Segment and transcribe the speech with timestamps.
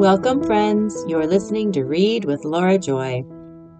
[0.00, 0.96] Welcome, friends.
[1.06, 3.22] You're listening to Read with Laura Joy.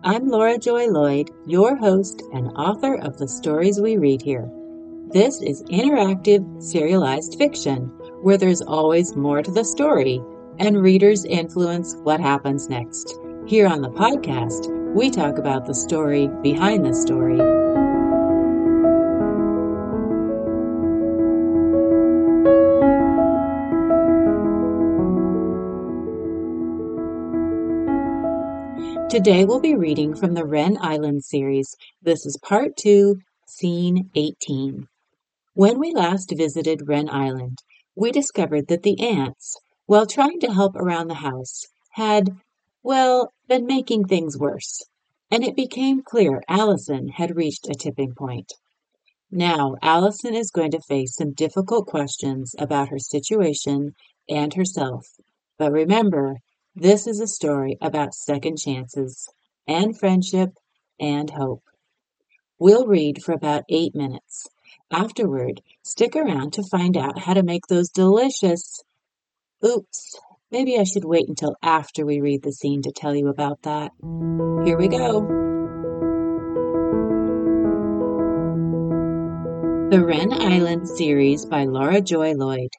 [0.04, 4.46] I'm Laura Joy Lloyd, your host and author of the stories we read here.
[5.14, 7.86] This is interactive, serialized fiction,
[8.20, 10.20] where there's always more to the story,
[10.59, 13.18] and readers influence what happens next.
[13.46, 17.70] Here on the podcast, we talk about the story behind the story.
[29.11, 31.75] Today we'll be reading from the Wren Island series.
[32.00, 34.86] This is part two, scene 18.
[35.55, 37.59] When we last visited Wren Island,
[37.97, 42.36] we discovered that the aunts, while trying to help around the house, had,
[42.84, 44.81] well, been making things worse.
[45.28, 48.53] And it became clear Allison had reached a tipping point.
[49.28, 53.97] Now, Allison is going to face some difficult questions about her situation
[54.28, 55.05] and herself.
[55.58, 56.36] But remember,
[56.74, 59.28] this is a story about second chances
[59.66, 60.50] and friendship
[60.98, 61.64] and hope.
[62.58, 64.46] We'll read for about eight minutes.
[64.92, 68.82] Afterward, stick around to find out how to make those delicious.
[69.64, 73.62] Oops, maybe I should wait until after we read the scene to tell you about
[73.62, 73.92] that.
[74.64, 75.20] Here we go.
[79.90, 82.70] The Wren Island series by Laura Joy Lloyd,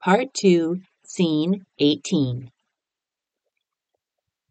[0.00, 2.50] Part 2, Scene 18.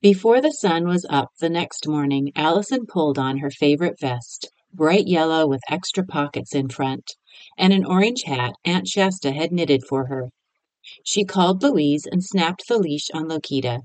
[0.01, 5.07] Before the sun was up the next morning, Allison pulled on her favorite vest, bright
[5.07, 7.17] yellow with extra pockets in front,
[7.57, 10.29] and an orange hat Aunt Shasta had knitted for her.
[11.03, 13.81] She called Louise and snapped the leash on Lokita.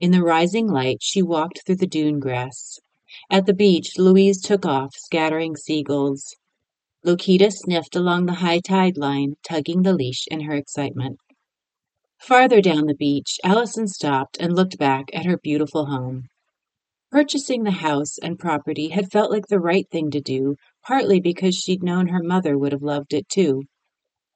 [0.00, 2.78] In the rising light, she walked through the dune grass.
[3.30, 6.36] At the beach, Louise took off, scattering seagulls.
[7.06, 11.16] Lokita sniffed along the high tide line, tugging the leash in her excitement.
[12.20, 16.28] Farther down the beach, Allison stopped and looked back at her beautiful home.
[17.10, 20.56] Purchasing the house and property had felt like the right thing to do,
[20.86, 23.62] partly because she'd known her mother would have loved it too.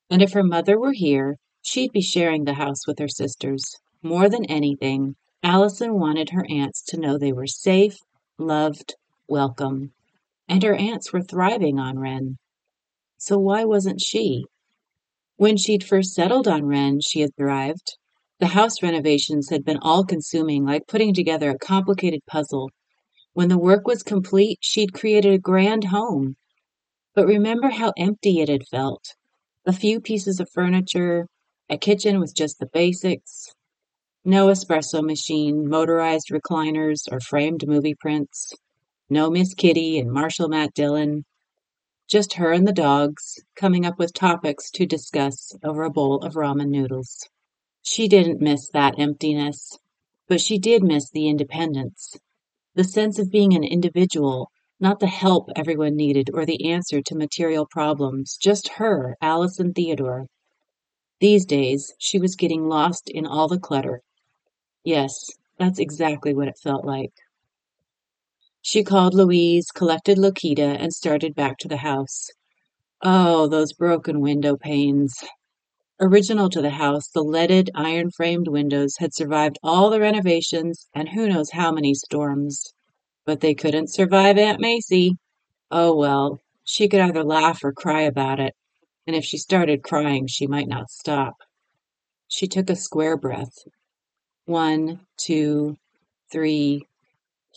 [0.08, 3.76] And if her mother were here, she'd be sharing the house with her sisters.
[4.02, 7.98] More than anything, Allison wanted her aunts to know they were safe,
[8.38, 8.94] loved,
[9.28, 9.92] welcome.
[10.48, 12.38] And her aunts were thriving on Wren.
[13.18, 14.44] So why wasn't she?
[15.36, 17.96] When she'd first settled on Wren, she had thrived.
[18.38, 22.70] The house renovations had been all consuming, like putting together a complicated puzzle.
[23.32, 26.36] When the work was complete, she'd created a grand home.
[27.14, 29.14] But remember how empty it had felt.
[29.64, 31.28] A few pieces of furniture,
[31.68, 33.48] a kitchen with just the basics,
[34.24, 38.52] no espresso machine, motorized recliners, or framed movie prints,
[39.08, 41.24] no Miss Kitty and Marshall Matt Dillon,
[42.12, 46.34] just her and the dogs, coming up with topics to discuss over a bowl of
[46.34, 47.26] ramen noodles.
[47.80, 49.78] She didn't miss that emptiness,
[50.28, 52.14] but she did miss the independence,
[52.74, 57.14] the sense of being an individual, not the help everyone needed or the answer to
[57.14, 60.26] material problems, just her, Allison Theodore.
[61.18, 64.02] These days, she was getting lost in all the clutter.
[64.84, 67.14] Yes, that's exactly what it felt like.
[68.64, 72.30] She called Louise, collected Lokita, and started back to the house.
[73.02, 75.12] Oh, those broken window panes.
[76.00, 81.08] Original to the house, the leaded, iron framed windows had survived all the renovations and
[81.08, 82.72] who knows how many storms.
[83.26, 85.16] But they couldn't survive Aunt Macy.
[85.72, 88.54] Oh well, she could either laugh or cry about it,
[89.08, 91.34] and if she started crying, she might not stop.
[92.28, 93.58] She took a square breath.
[94.44, 95.78] One, two,
[96.30, 96.86] three,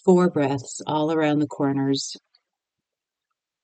[0.05, 2.15] four breaths all around the corners.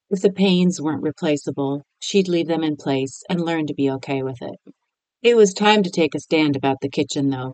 [0.09, 4.23] If the panes weren't replaceable, she'd leave them in place and learn to be okay
[4.23, 4.59] with it.
[5.21, 7.53] It was time to take a stand about the kitchen, though.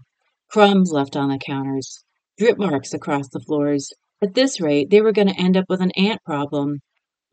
[0.50, 2.02] Crumbs left on the counters,
[2.38, 3.92] drip marks across the floors.
[4.22, 6.80] At this rate, they were going to end up with an ant problem.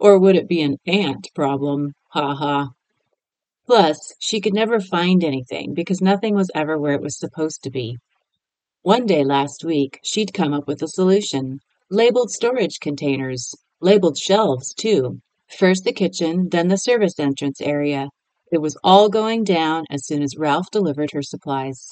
[0.01, 1.93] Or would it be an aunt problem?
[2.09, 2.71] Ha ha.
[3.67, 7.71] Plus, she could never find anything because nothing was ever where it was supposed to
[7.71, 7.97] be.
[8.85, 11.61] One day last week, she'd come up with a solution.
[11.91, 13.55] Labeled storage containers.
[13.81, 15.23] Labeled shelves, too.
[15.59, 18.11] First the kitchen, then the service entrance area.
[18.53, 21.89] It was all going down as soon as Ralph delivered her supplies.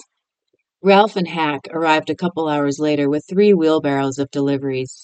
[0.82, 4.94] Ralph and Hack arrived a couple hours later with three wheelbarrows of deliveries.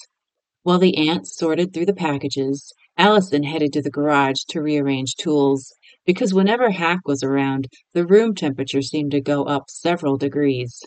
[0.61, 5.73] While the aunts sorted through the packages, Allison headed to the garage to rearrange tools,
[6.05, 10.83] because whenever Hack was around, the room temperature seemed to go up several degrees.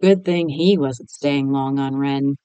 [0.00, 2.36] Good thing he wasn't staying long on Wren.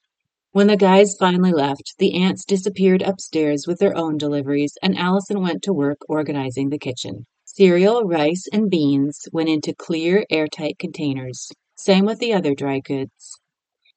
[0.52, 5.42] When the guys finally left, the aunts disappeared upstairs with their own deliveries, and Allison
[5.42, 7.26] went to work organizing the kitchen.
[7.46, 11.50] Cereal, rice, and beans went into clear, airtight containers.
[11.78, 13.40] Same with the other dry goods.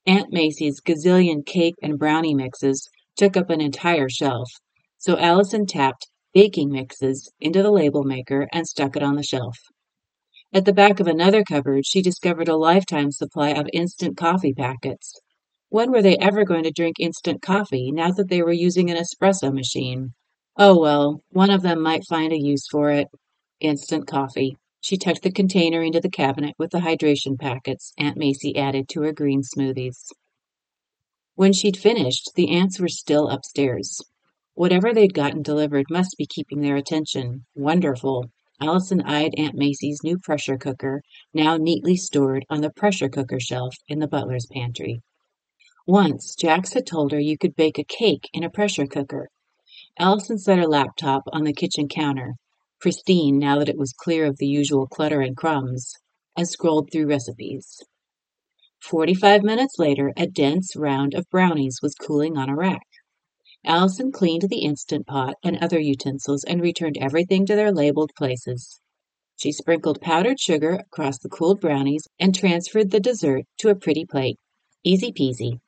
[0.06, 4.48] Aunt Macy's gazillion cake and brownie mixes took up an entire shelf,
[4.98, 9.58] so Allison tapped baking mixes into the label maker and stuck it on the shelf.
[10.50, 15.20] At the back of another cupboard, she discovered a lifetime supply of instant coffee packets.
[15.68, 18.96] When were they ever going to drink instant coffee now that they were using an
[18.96, 20.14] espresso machine?
[20.56, 23.08] Oh well, one of them might find a use for it.
[23.60, 24.56] Instant coffee.
[24.80, 29.02] She tucked the container into the cabinet with the hydration packets Aunt Macy added to
[29.02, 30.06] her green smoothies.
[31.34, 34.00] When she'd finished, the aunts were still upstairs.
[34.54, 37.44] Whatever they'd gotten delivered must be keeping their attention.
[37.54, 38.30] Wonderful.
[38.60, 41.02] Allison eyed Aunt Macy's new pressure cooker,
[41.32, 45.00] now neatly stored on the pressure cooker shelf in the butler's pantry.
[45.86, 49.28] Once, Jax had told her you could bake a cake in a pressure cooker.
[49.98, 52.34] Allison set her laptop on the kitchen counter,
[52.80, 55.92] pristine now that it was clear of the usual clutter and crumbs,
[56.36, 57.80] and scrolled through recipes.
[58.82, 62.87] Forty-five minutes later, a dense round of brownies was cooling on a rack.
[63.64, 68.80] Allison cleaned the Instant Pot and other utensils and returned everything to their labeled places.
[69.36, 74.04] She sprinkled powdered sugar across the cooled brownies and transferred the dessert to a pretty
[74.04, 74.38] plate.
[74.84, 75.60] Easy peasy.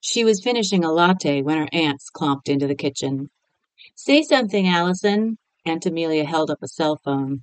[0.00, 3.30] She was finishing a latte when her aunts clomped into the kitchen.
[3.94, 5.38] Say something, Allison.
[5.64, 7.42] Aunt Amelia held up a cell phone.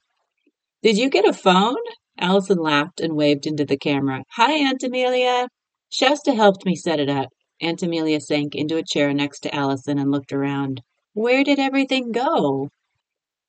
[0.82, 1.78] Did you get a phone?
[2.18, 4.24] Allison laughed and waved into the camera.
[4.32, 5.48] Hi, Aunt Amelia.
[5.90, 7.30] Shasta helped me set it up.
[7.62, 10.82] Aunt Amelia sank into a chair next to Allison and looked around.
[11.14, 12.70] Where did everything go?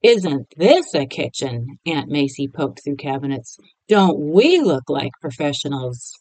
[0.02, 1.78] Isn't this a kitchen?
[1.86, 3.58] Aunt Macy poked through cabinets.
[3.88, 6.12] Don't we look like professionals?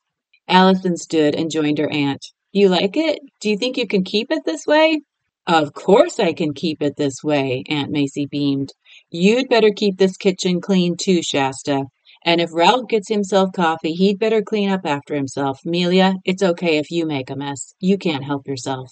[0.48, 2.26] Allison stood and joined her aunt.
[2.52, 3.20] You like it?
[3.40, 5.02] Do you think you can keep it this way?
[5.48, 8.74] Of course I can keep it this way, Aunt Macy beamed.
[9.10, 11.86] You'd better keep this kitchen clean too, Shasta.
[12.24, 15.60] And if Ralph gets himself coffee, he'd better clean up after himself.
[15.64, 17.74] Melia, it's okay if you make a mess.
[17.80, 18.92] You can't help yourself.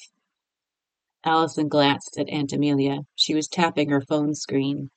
[1.26, 3.00] Allison glanced at Aunt Amelia.
[3.16, 4.90] She was tapping her phone screen.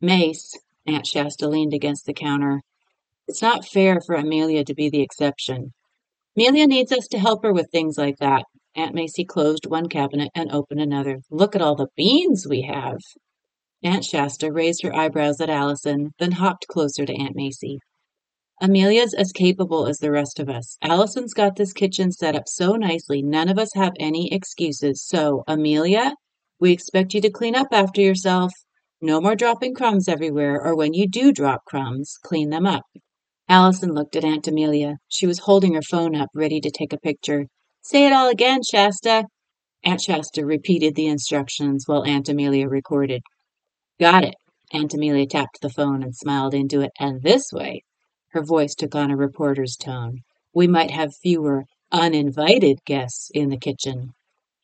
[0.00, 2.62] Mace, Aunt Shasta leaned against the counter.
[3.28, 5.72] It's not fair for Amelia to be the exception.
[6.36, 8.44] Amelia needs us to help her with things like that.
[8.74, 11.20] Aunt Macy closed one cabinet and opened another.
[11.30, 12.98] Look at all the beans we have.
[13.82, 17.78] Aunt Shasta raised her eyebrows at Allison, then hopped closer to Aunt Macy.
[18.60, 20.78] Amelia's as capable as the rest of us.
[20.82, 25.04] Allison's got this kitchen set up so nicely, none of us have any excuses.
[25.04, 26.14] So, Amelia,
[26.58, 28.50] we expect you to clean up after yourself.
[29.02, 32.84] No more dropping crumbs everywhere, or when you do drop crumbs, clean them up.
[33.46, 34.96] Allison looked at Aunt Amelia.
[35.08, 37.46] She was holding her phone up, ready to take a picture.
[37.82, 39.26] Say it all again, Shasta.
[39.84, 43.20] Aunt Shasta repeated the instructions while Aunt Amelia recorded.
[43.98, 44.34] Got it.
[44.72, 46.92] Aunt Amelia tapped the phone and smiled into it.
[46.98, 47.82] And this way,
[48.30, 50.22] her voice took on a reporter's tone,
[50.52, 54.14] we might have fewer uninvited guests in the kitchen.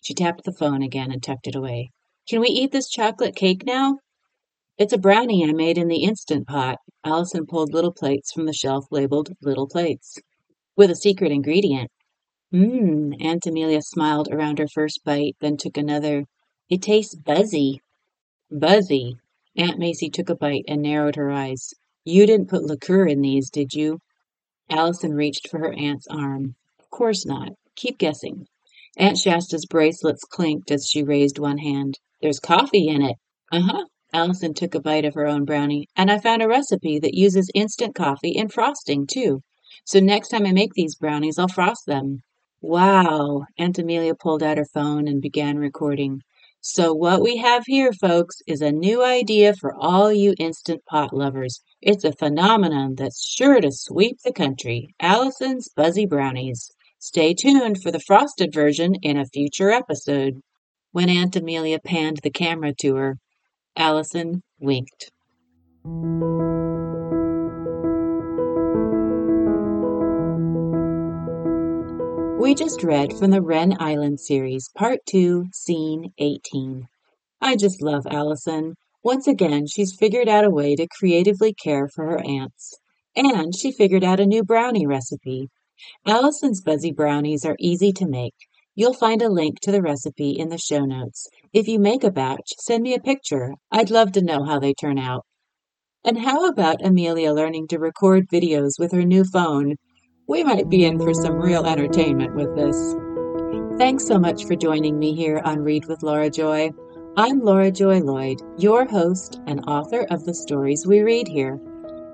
[0.00, 1.90] She tapped the phone again and tucked it away.
[2.28, 3.98] Can we eat this chocolate cake now?
[4.78, 6.78] It's a brownie I made in the Instant Pot.
[7.04, 10.18] Allison pulled little plates from the shelf labeled Little Plates.
[10.76, 11.90] With a secret ingredient.
[12.52, 16.24] Mmm, Aunt Amelia smiled around her first bite, then took another.
[16.68, 17.80] It tastes buzzy.
[18.50, 19.16] Buzzy.
[19.56, 21.74] Aunt Macy took a bite and narrowed her eyes.
[22.04, 23.98] You didn't put liqueur in these, did you?
[24.70, 26.54] Allison reached for her aunt's arm.
[26.80, 27.50] Of course not.
[27.76, 28.46] Keep guessing.
[28.96, 31.98] Aunt Shasta's bracelets clinked as she raised one hand.
[32.20, 33.16] There's coffee in it.
[33.50, 33.84] Uh huh.
[34.14, 37.50] Allison took a bite of her own brownie, and I found a recipe that uses
[37.54, 39.40] instant coffee in frosting, too.
[39.84, 42.18] So next time I make these brownies, I'll frost them.
[42.60, 43.44] Wow.
[43.58, 46.20] Aunt Amelia pulled out her phone and began recording.
[46.64, 51.12] So what we have here, folks, is a new idea for all you Instant Pot
[51.12, 51.60] lovers.
[51.80, 54.94] It's a phenomenon that's sure to sweep the country.
[55.00, 56.70] Allison's Buzzy Brownies.
[57.00, 60.34] Stay tuned for the frosted version in a future episode.
[60.92, 63.16] When Aunt Amelia panned the camera to her,
[63.76, 65.10] Allison winked.
[72.42, 76.88] We just read from the Wren Island series, Part 2, Scene 18.
[77.40, 78.74] I just love Allison.
[79.04, 82.80] Once again, she's figured out a way to creatively care for her aunts.
[83.14, 85.50] And she figured out a new brownie recipe.
[86.04, 88.34] Allison's Buzzy Brownies are easy to make.
[88.74, 91.28] You'll find a link to the recipe in the show notes.
[91.52, 93.52] If you make a batch, send me a picture.
[93.70, 95.24] I'd love to know how they turn out.
[96.04, 99.76] And how about Amelia learning to record videos with her new phone?
[100.32, 102.94] We might be in for some real entertainment with this.
[103.76, 106.70] Thanks so much for joining me here on Read with Laura Joy.
[107.18, 111.60] I'm Laura Joy Lloyd, your host and author of the stories we read here.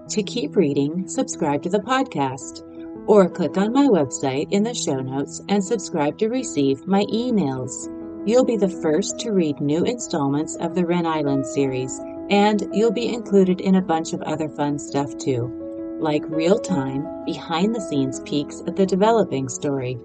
[0.08, 2.64] To keep reading, subscribe to the podcast
[3.06, 7.88] Or click on my website in the show notes and subscribe to receive my emails.
[8.26, 12.90] You'll be the first to read new installments of the Wren Island series, and you'll
[12.90, 15.57] be included in a bunch of other fun stuff too,
[16.00, 19.98] like real time, behind the scenes peeks at the developing story,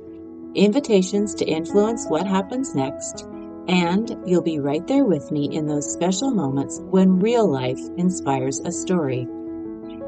[0.56, 3.26] invitations to influence what happens next,
[3.68, 8.60] and you'll be right there with me in those special moments when real life inspires
[8.60, 9.28] a story.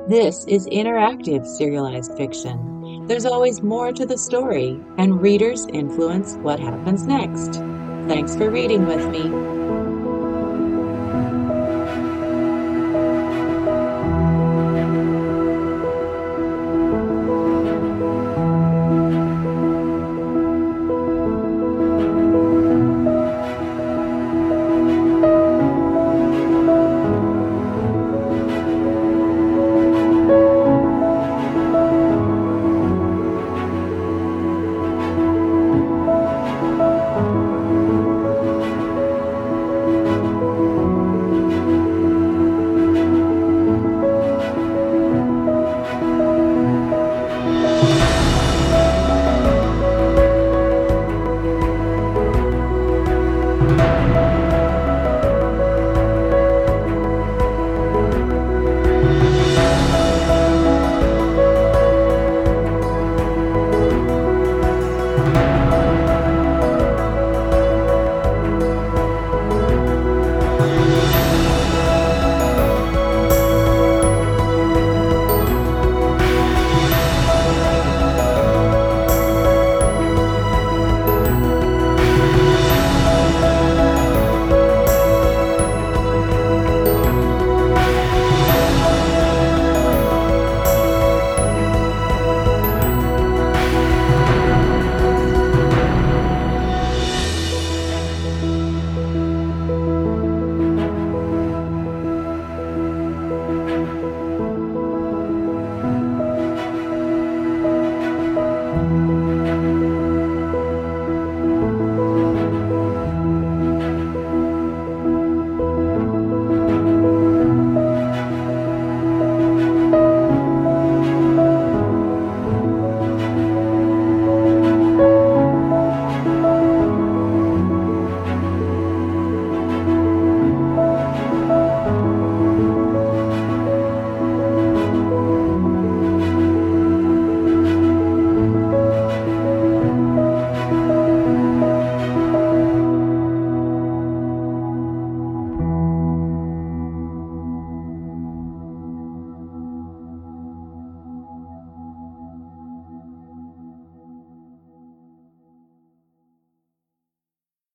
[0.08, 3.06] This is interactive serialized fiction.
[3.08, 7.56] There's always more to the story, and readers influence what happens next.
[8.08, 9.55] Thanks for reading with me.